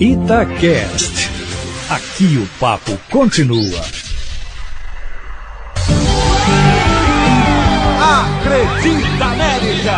[0.00, 1.30] Itacast.
[1.88, 3.80] Aqui o papo continua.
[8.02, 9.92] Acredita América!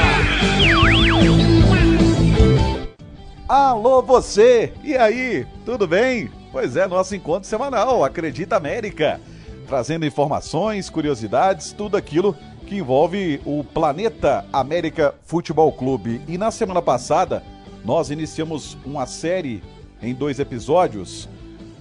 [3.49, 4.75] Alô você!
[4.85, 6.31] E aí, tudo bem?
[6.53, 9.19] Pois é, nosso encontro semanal, Acredita América.
[9.67, 12.37] Trazendo informações, curiosidades, tudo aquilo
[12.67, 16.21] que envolve o Planeta América Futebol Clube.
[16.29, 17.43] E na semana passada,
[17.83, 19.63] nós iniciamos uma série
[20.07, 21.29] em dois episódios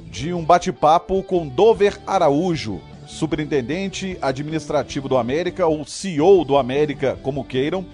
[0.10, 7.44] de um bate-papo com Dover Araújo, superintendente administrativo do América, ou CEO do América, como
[7.44, 7.86] queiram.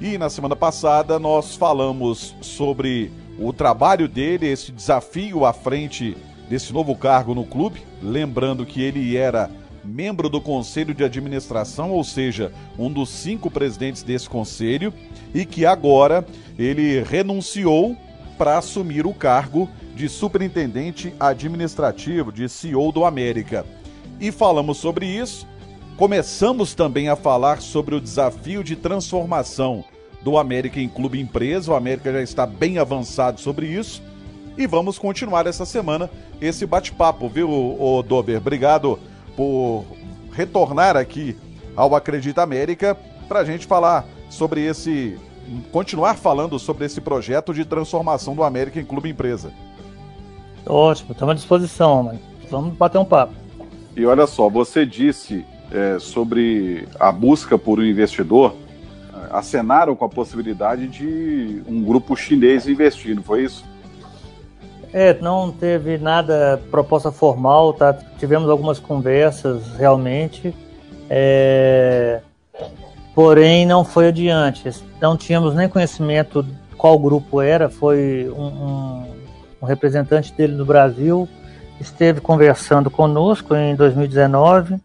[0.00, 6.16] E na semana passada nós falamos sobre o trabalho dele, esse desafio à frente
[6.48, 7.82] desse novo cargo no clube.
[8.02, 9.48] Lembrando que ele era
[9.84, 14.92] membro do conselho de administração, ou seja, um dos cinco presidentes desse conselho,
[15.32, 16.26] e que agora
[16.58, 17.96] ele renunciou
[18.38, 23.66] para assumir o cargo de superintendente administrativo, de CEO do América.
[24.20, 25.46] E falamos sobre isso.
[25.96, 29.84] Começamos também a falar sobre o desafio de transformação
[30.22, 31.72] do América em clube empresa.
[31.72, 34.00] O América já está bem avançado sobre isso.
[34.56, 36.08] E vamos continuar essa semana
[36.40, 38.38] esse bate-papo, viu, ô Dober?
[38.38, 38.98] Obrigado
[39.36, 39.84] por
[40.32, 41.36] retornar aqui
[41.74, 42.96] ao Acredita América
[43.28, 45.18] para a gente falar sobre esse.
[45.72, 49.50] Continuar falando sobre esse projeto de transformação do América em clube empresa.
[50.66, 52.20] Ótimo, estamos à disposição, mano.
[52.50, 53.34] Vamos bater um papo.
[53.96, 58.54] E olha só, você disse é, sobre a busca por um investidor,
[59.30, 63.64] acenaram com a possibilidade de um grupo chinês investir, não foi isso?
[64.92, 67.92] É, não teve nada proposta formal, tá?
[68.18, 70.54] Tivemos algumas conversas realmente,
[71.10, 72.20] é...
[73.18, 74.70] porém não foi adiante.
[75.00, 77.68] Não tínhamos nem conhecimento qual grupo era.
[77.68, 79.14] Foi um, um,
[79.60, 81.28] um representante dele no Brasil
[81.80, 84.76] esteve conversando conosco em 2019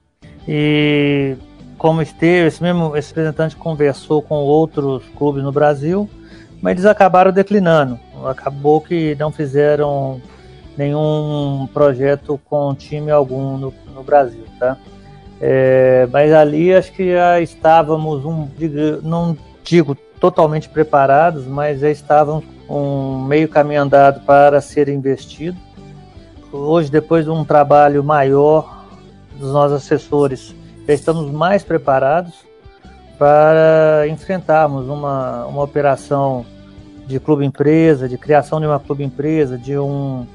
[0.48, 1.36] e
[1.78, 6.10] como esteve esse mesmo esse representante conversou com outros clubes no Brasil,
[6.60, 10.20] mas eles acabaram declinando acabou que não fizeram
[10.76, 14.76] nenhum projeto com time algum no, no Brasil, tá?
[15.42, 18.48] É, mas ali acho que já estávamos, um,
[19.02, 25.58] não digo totalmente preparados, mas já estávamos um meio caminho andado para ser investido.
[26.52, 28.86] Hoje, depois de um trabalho maior
[29.38, 30.56] dos nossos assessores,
[30.88, 32.34] já estamos mais preparados
[33.18, 36.46] para enfrentarmos uma, uma operação
[37.06, 40.26] de clube empresa, de criação de uma clube empresa, de um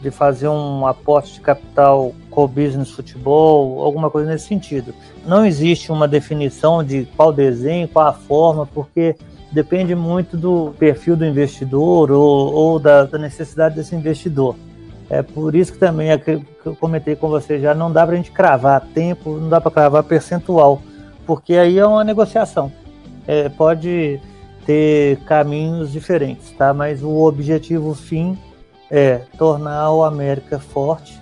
[0.00, 4.94] de fazer um aporte de capital com business futebol, alguma coisa nesse sentido.
[5.26, 9.16] Não existe uma definição de qual desenho, qual a forma, porque
[9.50, 14.54] depende muito do perfil do investidor ou, ou da, da, necessidade desse investidor.
[15.10, 18.14] É por isso que também é que eu comentei com você já, não dá para
[18.14, 20.82] a gente cravar tempo, não dá para cravar percentual,
[21.26, 22.70] porque aí é uma negociação.
[23.26, 24.20] É, pode
[24.64, 26.74] ter caminhos diferentes, tá?
[26.74, 28.38] Mas o objetivo fim
[28.90, 31.20] é tornar o América forte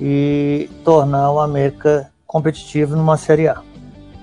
[0.00, 3.60] e tornar o América competitivo numa Série A.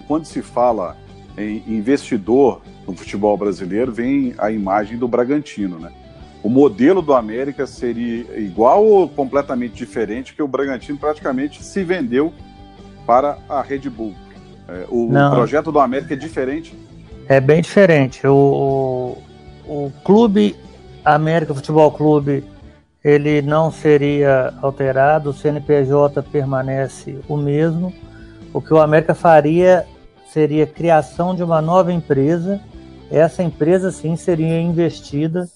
[0.08, 0.96] Quando se fala
[1.38, 5.92] em investidor no futebol brasileiro, vem a imagem do Bragantino, né?
[6.42, 12.32] O modelo do América seria igual ou completamente diferente, que o Bragantino praticamente se vendeu
[13.06, 14.14] para a Red Bull.
[14.68, 15.32] É, o Não.
[15.32, 16.74] projeto do América é diferente
[17.28, 18.26] é bem diferente.
[18.26, 19.18] O,
[19.66, 20.56] o, clube
[21.04, 22.44] América Futebol Clube
[23.08, 27.94] ele não seria alterado, o CNPJ permanece o mesmo.
[28.54, 29.86] O que o América faria
[30.30, 32.60] seria a criação de uma nova empresa.
[33.10, 35.48] Essa empresa sim seria investida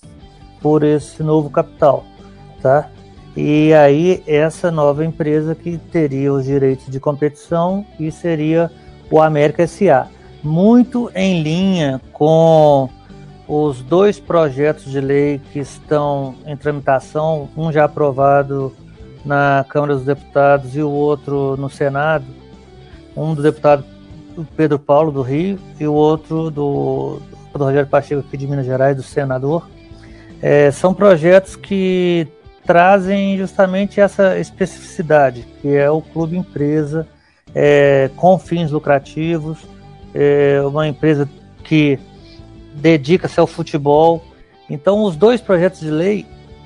[0.61, 2.06] por esse novo capital,
[2.61, 2.90] tá?
[3.35, 8.72] E aí essa nova empresa que teria os direitos de competição e seria
[9.09, 10.07] o América SA
[10.41, 12.90] muito em linha com
[13.53, 18.73] os dois projetos de lei que estão em tramitação, um já aprovado
[19.25, 22.23] na Câmara dos Deputados e o outro no Senado,
[23.14, 23.84] um do deputado
[24.55, 27.20] Pedro Paulo do Rio e o outro do,
[27.53, 29.70] do Rogério Pacheco aqui de Minas Gerais, do senador.
[30.41, 32.29] É, são projetos que
[32.66, 37.05] trazem justamente essa especificidade, que é o clube empresa
[37.53, 39.59] é, com fins lucrativos,
[40.14, 41.28] é uma empresa
[41.66, 41.99] que
[42.73, 44.23] dedica-se ao futebol.
[44.70, 46.26] Então, os dois projetos de lei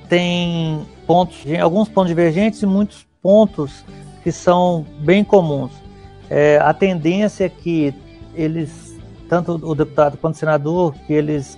[0.10, 3.84] têm pontos, alguns pontos divergentes e muitos pontos
[4.24, 5.72] que são bem comuns.
[6.30, 7.94] É, a tendência é que
[8.34, 8.98] eles,
[9.30, 11.58] tanto o deputado quanto o senador, que eles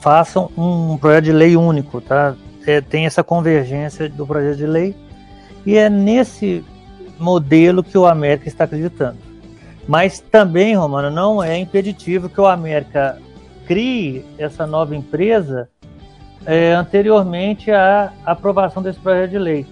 [0.00, 2.34] façam um projeto de lei único, tá?
[2.66, 4.94] é, tem essa convergência do projeto de lei
[5.64, 6.64] e é nesse
[7.18, 9.18] modelo que o América está acreditando.
[9.86, 13.18] Mas também, Romano, não é impeditivo que o América
[13.66, 15.68] crie essa nova empresa
[16.44, 19.66] é, anteriormente à aprovação desse projeto de lei.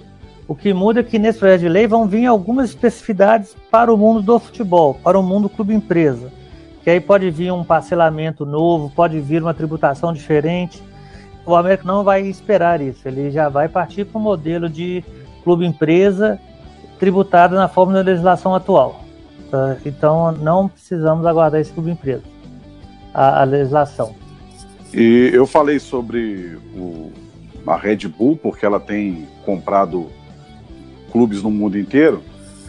[0.47, 3.97] O que muda é que nesse projeto de lei vão vir algumas especificidades para o
[3.97, 6.33] mundo do futebol, para o mundo clube-empresa.
[6.83, 10.83] Que aí pode vir um parcelamento novo, pode vir uma tributação diferente.
[11.47, 15.05] O América não vai esperar isso, ele já vai partir para o modelo de
[15.45, 16.39] clube-empresa
[16.99, 19.01] tributado na forma da legislação atual.
[19.51, 19.77] Tá?
[19.87, 22.23] Então não precisamos aguardar esse clube-empresa,
[23.13, 24.15] a, a legislação.
[24.93, 27.13] E eu falei sobre o,
[27.67, 30.09] a Red Bull, porque ela tem comprado
[31.13, 32.23] clubes no mundo inteiro,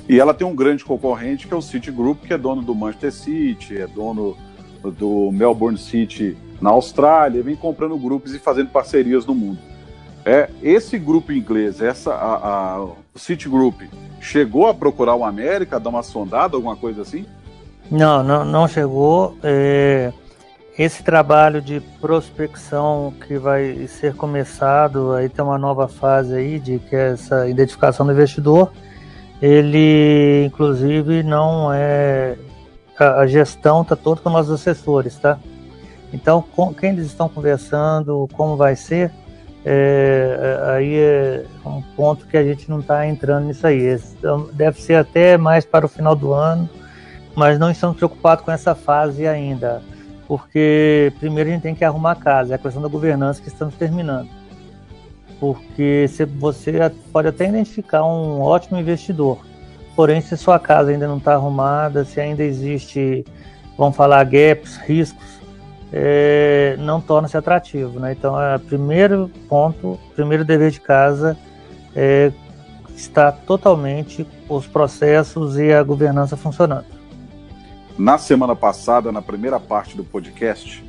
[0.08, 2.76] e ela tem um grande concorrente que é o City Group, que é dono do
[2.76, 4.36] Manchester City, é dono
[4.84, 9.60] do Melbourne City na Austrália, vem comprando grupos e fazendo parcerias no mundo.
[10.24, 13.82] É, esse grupo inglês, essa a, a o City Group,
[14.20, 17.26] chegou a procurar o América, dar uma sondada, alguma coisa assim?
[17.90, 19.36] Não, não, não chegou.
[19.44, 20.14] É,
[20.84, 26.80] esse trabalho de prospecção que vai ser começado, aí tem uma nova fase aí de
[26.80, 28.72] que é essa identificação do investidor,
[29.40, 32.36] ele inclusive não é
[32.98, 35.38] a, gestão está toda com nossos assessores, tá?
[36.12, 39.12] Então, com quem eles estão conversando, como vai ser,
[39.64, 44.00] é, é aí é um ponto que a gente não está entrando nisso aí.
[44.18, 46.68] Então, deve ser até mais para o final do ano,
[47.36, 49.82] mas não estamos preocupados com essa fase ainda
[50.32, 53.50] porque primeiro a gente tem que arrumar a casa, é a questão da governança que
[53.50, 54.30] estamos terminando.
[55.42, 56.06] Porque
[56.40, 59.40] você pode até identificar um ótimo investidor,
[59.94, 63.26] porém se sua casa ainda não está arrumada, se ainda existe,
[63.78, 65.42] vamos falar, gaps, riscos,
[65.92, 68.00] é, não torna-se atrativo.
[68.00, 68.14] Né?
[68.14, 71.38] Então, é, primeiro ponto, primeiro dever de casa
[71.94, 72.32] é
[72.96, 76.86] estar totalmente os processos e a governança funcionando.
[77.98, 80.84] Na semana passada, na primeira parte do podcast,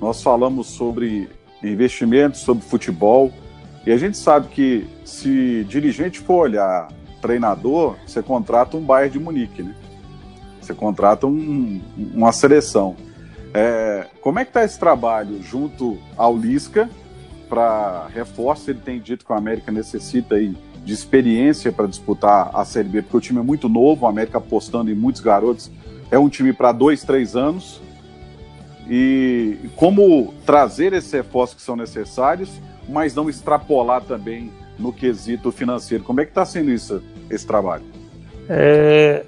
[0.00, 1.28] nós falamos sobre
[1.62, 3.32] investimentos, sobre futebol,
[3.86, 6.88] e a gente sabe que se dirigente for olhar
[7.22, 9.74] treinador, você contrata um Bayern de Munique, né?
[10.60, 11.80] Você contrata um,
[12.14, 12.96] uma seleção.
[13.54, 16.90] É, como é que está esse trabalho junto ao Lisca
[17.48, 18.70] para reforço?
[18.70, 20.54] Ele tem dito que o América necessita aí
[20.84, 24.38] de experiência para disputar a Série B, porque o time é muito novo, o América
[24.38, 25.70] apostando em muitos garotos
[26.10, 27.80] é um time para dois, três anos.
[28.88, 32.50] E como trazer esses reforços que são necessários,
[32.88, 36.04] mas não extrapolar também no quesito financeiro.
[36.04, 37.84] Como é que está sendo isso, esse trabalho?
[38.48, 39.24] É,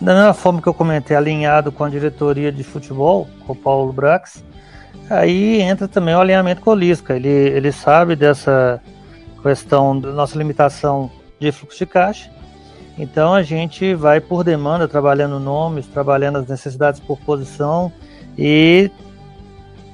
[0.00, 3.92] da mesma forma que eu comentei, alinhado com a diretoria de futebol, com o Paulo
[3.92, 4.42] Brax,
[5.08, 7.14] aí entra também o alinhamento com o Lisca.
[7.14, 8.82] Ele, ele sabe dessa
[9.40, 11.08] questão da nossa limitação
[11.38, 12.39] de fluxo de caixa
[13.00, 17.90] então a gente vai por demanda, trabalhando nomes, trabalhando as necessidades por posição
[18.36, 18.90] e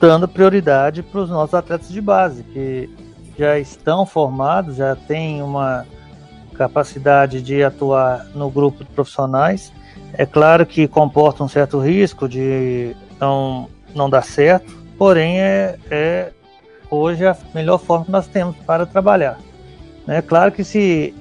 [0.00, 2.90] dando prioridade para os nossos atletas de base, que
[3.38, 5.86] já estão formados, já têm uma
[6.54, 9.72] capacidade de atuar no grupo de profissionais.
[10.12, 16.32] É claro que comporta um certo risco de não, não dar certo, porém é, é
[16.90, 19.38] hoje a melhor forma que nós temos para trabalhar.
[20.08, 21.14] É claro que se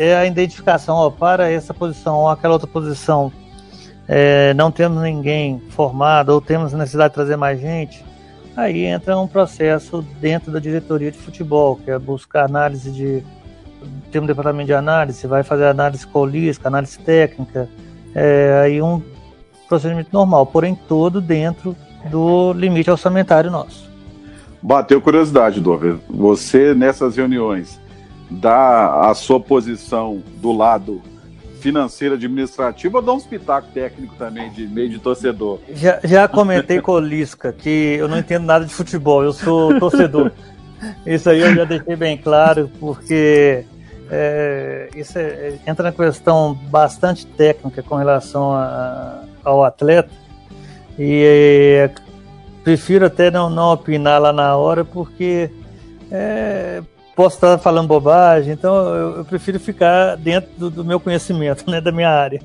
[0.00, 3.30] é a identificação, ó, para essa posição ou aquela outra posição,
[4.08, 8.02] é, não temos ninguém formado ou temos necessidade de trazer mais gente,
[8.56, 13.22] aí entra um processo dentro da diretoria de futebol, que é buscar análise de.
[14.10, 17.68] Tem um departamento de análise, vai fazer análise holística, análise técnica,
[18.14, 19.02] é, aí um
[19.68, 21.76] procedimento normal, porém todo dentro
[22.10, 23.90] do limite orçamentário nosso.
[24.62, 25.96] Bateu curiosidade, Dover.
[26.08, 27.78] Você nessas reuniões
[28.30, 31.02] dá a sua posição do lado
[31.60, 35.58] financeiro administrativo ou dá um espetáculo técnico também de meio de torcedor?
[35.72, 39.78] Já, já comentei com o Lisca que eu não entendo nada de futebol, eu sou
[39.78, 40.32] torcedor.
[41.04, 43.66] Isso aí eu já deixei bem claro, porque
[44.10, 50.10] é, isso é, entra na questão bastante técnica com relação a, ao atleta
[50.98, 51.90] e é,
[52.64, 55.50] prefiro até não, não opinar lá na hora, porque
[56.10, 56.82] é,
[57.14, 61.80] posso estar falando bobagem, então eu, eu prefiro ficar dentro do, do, meu conhecimento, né,
[61.80, 62.40] da minha área.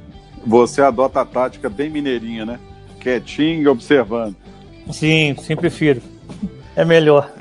[0.45, 2.59] Você adota a tática bem mineirinha, né?
[2.99, 4.35] Quietinho e observando.
[4.91, 6.01] Sim, sim, prefiro.
[6.75, 7.31] É melhor.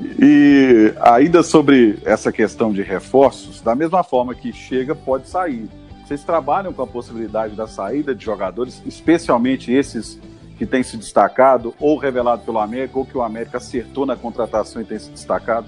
[0.00, 5.68] E ainda sobre essa questão de reforços, da mesma forma que chega, pode sair.
[6.06, 10.20] Vocês trabalham com a possibilidade da saída de jogadores, especialmente esses
[10.56, 14.80] que têm se destacado ou revelado pelo América, ou que o América acertou na contratação
[14.80, 15.66] e tem se destacado?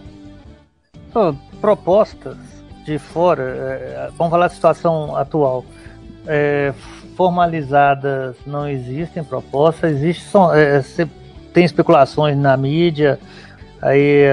[1.61, 2.37] Propostas
[2.85, 5.65] de fora, é, vamos falar da situação atual.
[6.27, 6.73] É,
[7.17, 10.83] formalizadas não existem propostas, existe, só, é,
[11.53, 13.19] tem especulações na mídia,
[13.83, 14.25] aí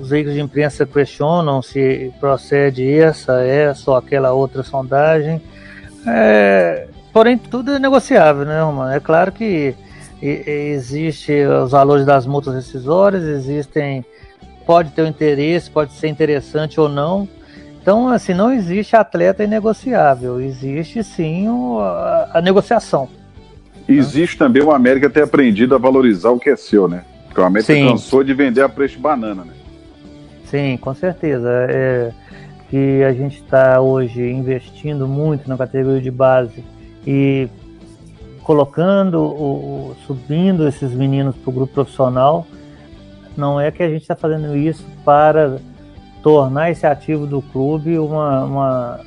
[0.00, 5.40] os veículos de imprensa questionam se procede essa, essa ou aquela outra sondagem.
[6.06, 8.90] É, porém, tudo é negociável, né, Romano?
[8.92, 9.74] É claro que
[10.20, 14.04] existe os valores das multas rescisórias, existem,
[14.66, 17.28] pode ter um interesse, pode ser interessante ou não.
[17.80, 21.46] Então, assim, não existe atleta inegociável, existe sim
[21.80, 23.08] a, a negociação.
[23.86, 27.04] Existe também o América ter aprendido a valorizar o que é seu, né?
[27.26, 27.86] Porque o América sim.
[27.86, 29.52] cansou de vender a preço de banana, né?
[30.46, 31.48] Sim, com certeza.
[31.68, 32.12] É
[32.74, 36.64] que a gente está hoje investindo muito na categoria de base
[37.06, 37.48] e
[38.42, 42.44] colocando, o, subindo esses meninos para o grupo profissional,
[43.36, 45.58] não é que a gente está fazendo isso para
[46.22, 49.00] tornar esse ativo do clube uma, uma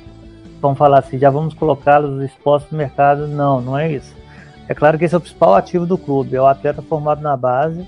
[0.60, 3.26] vamos falar assim, já vamos colocá-los expostos no mercado.
[3.26, 4.14] Não, não é isso.
[4.68, 7.36] É claro que esse é o principal ativo do clube, é o atleta formado na
[7.36, 7.86] base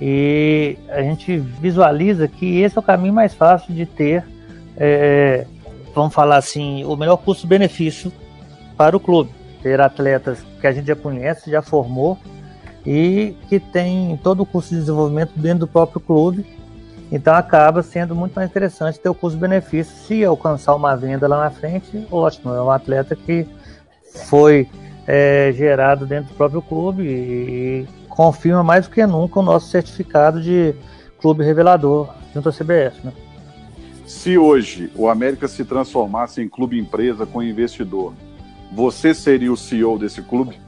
[0.00, 4.24] e a gente visualiza que esse é o caminho mais fácil de ter,
[4.76, 5.46] é,
[5.94, 8.10] vamos falar assim, o melhor custo-benefício
[8.76, 9.30] para o clube
[9.62, 12.18] ter atletas que a gente já conhece, já formou
[12.86, 16.44] e que tem todo o curso de desenvolvimento dentro do próprio clube.
[17.10, 19.94] Então acaba sendo muito mais interessante ter o custo-benefício.
[20.06, 23.46] Se alcançar uma venda lá na frente, ótimo, é um atleta que
[24.26, 24.68] foi
[25.06, 30.40] é, gerado dentro do próprio clube e, confirma mais do que nunca o nosso certificado
[30.40, 30.72] de
[31.20, 33.04] clube revelador junto à CBF.
[33.04, 33.12] Né?
[34.06, 38.12] Se hoje o América se transformasse em clube empresa com investidor,
[38.72, 40.60] você seria o CEO desse clube?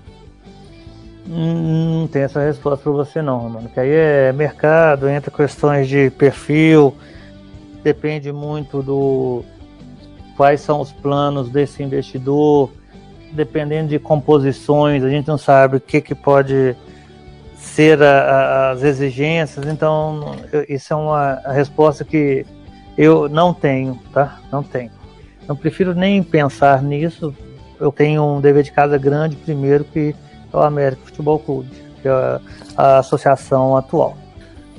[1.27, 3.69] Não tem essa resposta para você não, Romano.
[3.69, 6.95] Que aí é mercado, entra questões de perfil,
[7.83, 9.45] depende muito do
[10.37, 12.71] quais são os planos desse investidor,
[13.33, 16.77] dependendo de composições, a gente não sabe o que, que pode
[17.57, 19.67] ser a, a, as exigências.
[19.67, 22.47] Então, eu, isso é uma resposta que
[22.97, 24.41] eu não tenho, tá?
[24.53, 24.91] Não tenho.
[25.49, 27.35] Não prefiro nem pensar nisso,
[27.81, 30.15] eu tenho um dever de casa grande, primeiro, que
[30.61, 31.71] o América Futebol Clube,
[32.03, 32.41] que é a,
[32.77, 34.17] a associação atual.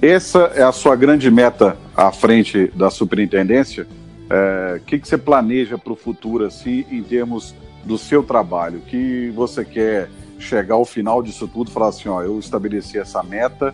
[0.02, 3.88] Essa é a sua grande meta à frente da superintendência?
[4.30, 8.82] O é, que, que você planeja para o futuro, assim, em termos do seu trabalho?
[8.82, 13.24] que você quer chegar ao final disso tudo e falar assim: ó, eu estabeleci essa
[13.24, 13.74] meta,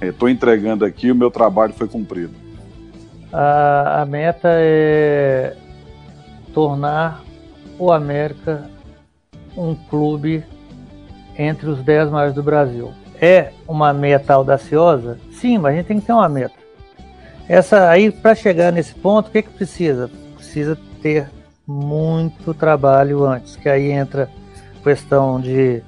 [0.00, 2.34] estou é, entregando aqui, o meu trabalho foi cumprido?
[3.32, 5.56] A, a meta é
[6.52, 7.24] tornar
[7.78, 8.70] o América
[9.56, 10.44] um clube
[11.38, 12.92] entre os 10 maiores do Brasil.
[13.20, 15.18] É uma meta audaciosa?
[15.32, 16.54] Sim, mas a gente tem que ter uma meta.
[17.48, 20.10] Essa aí, para chegar nesse ponto, o que, que precisa?
[20.36, 21.30] Precisa ter
[21.66, 24.28] muito trabalho antes, que aí entra
[24.82, 25.82] questão de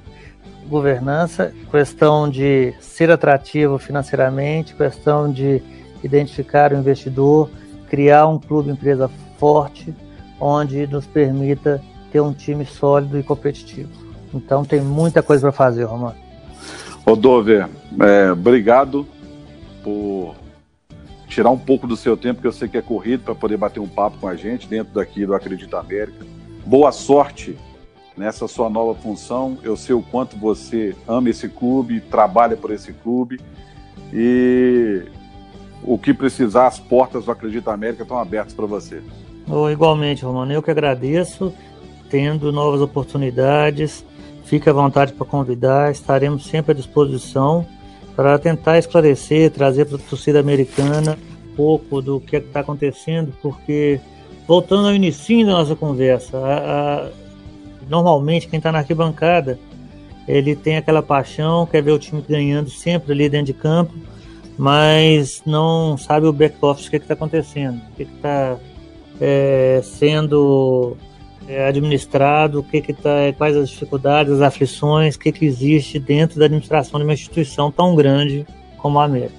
[0.67, 5.61] governança, questão de ser atrativo financeiramente, questão de
[6.03, 7.49] identificar o investidor,
[7.89, 9.93] criar um clube empresa forte,
[10.39, 14.06] onde nos permita ter um time sólido e competitivo.
[14.33, 16.15] Então tem muita coisa para fazer, Romano.
[17.05, 17.69] Odover,
[18.01, 19.07] é, obrigado
[19.83, 20.35] por
[21.27, 23.79] tirar um pouco do seu tempo, que eu sei que é corrido, para poder bater
[23.79, 26.25] um papo com a gente dentro daqui do Acredita América.
[26.65, 27.57] Boa sorte
[28.17, 29.57] nessa sua nova função.
[29.63, 33.39] Eu sei o quanto você ama esse clube, trabalha por esse clube
[34.11, 35.03] e
[35.83, 39.01] o que precisar, as portas do Acredita América estão abertas para você.
[39.49, 41.53] Oh, igualmente, Romano, eu que agradeço,
[42.09, 44.03] tendo novas oportunidades,
[44.47, 47.65] fique à vontade para convidar, estaremos sempre à disposição
[48.15, 51.17] para tentar esclarecer, trazer para a torcida americana
[51.51, 53.99] um pouco do que é está acontecendo, porque
[54.47, 57.09] voltando ao início da nossa conversa, a, a,
[57.89, 59.59] normalmente quem está na arquibancada
[60.27, 63.93] ele tem aquela paixão, quer ver o time ganhando sempre ali dentro de campo,
[64.57, 68.57] mas não sabe o back office o que está acontecendo, o que está
[69.21, 70.97] é, sendo
[71.47, 75.97] é, administrado, o que que tá, quais as dificuldades, as aflições, o que, que existe
[75.97, 78.45] dentro da administração de uma instituição tão grande
[78.77, 79.35] como a América.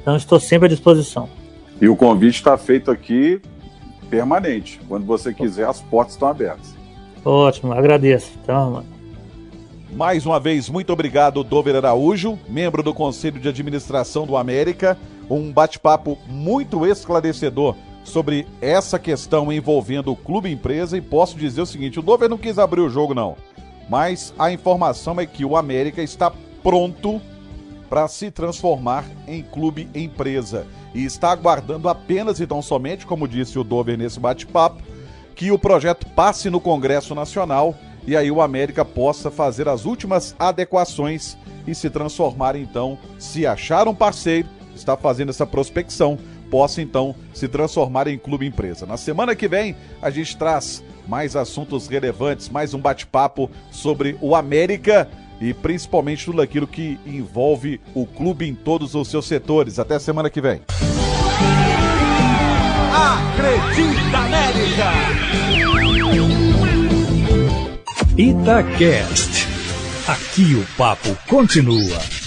[0.00, 1.28] Então estou sempre à disposição.
[1.80, 3.40] E o convite está feito aqui
[4.08, 4.80] permanente.
[4.88, 6.74] Quando você quiser, as portas estão abertas.
[7.24, 8.32] Ótimo, agradeço.
[8.42, 8.86] Então, mano.
[9.92, 14.96] Mais uma vez, muito obrigado, Dover Araújo, membro do Conselho de Administração do América.
[15.28, 21.66] Um bate-papo muito esclarecedor sobre essa questão envolvendo o clube empresa e posso dizer o
[21.66, 23.36] seguinte: o Dover não quis abrir o jogo, não.
[23.88, 27.20] Mas a informação é que o América está pronto
[27.88, 30.66] para se transformar em clube empresa.
[30.94, 34.82] e está aguardando apenas e tão somente, como disse o Dover nesse bate-papo,
[35.36, 37.76] que o projeto passe no Congresso Nacional
[38.06, 43.86] e aí o América possa fazer as últimas adequações e se transformar então, se achar
[43.86, 46.18] um parceiro, está fazendo essa prospecção,
[46.50, 48.84] possa então se transformar em clube empresa.
[48.84, 54.34] Na semana que vem a gente traz mais assuntos relevantes, mais um bate-papo sobre o
[54.34, 55.08] América
[55.40, 59.78] e principalmente tudo aquilo que envolve o clube em todos os seus setores.
[59.78, 60.60] Até semana que vem.
[62.92, 65.30] Acredita América!
[68.18, 69.48] Itacast.
[70.06, 72.19] Aqui o papo continua.